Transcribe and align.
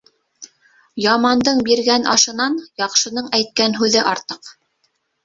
Ямандың 1.03 1.61
биргән 1.67 2.07
ашынан 2.13 2.57
яҡшының 2.85 3.29
әйткән 3.41 3.77
һүҙе 3.83 4.03
артыҡ. 4.15 4.51